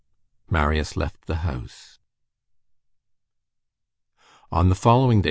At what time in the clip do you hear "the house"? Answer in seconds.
1.27-1.99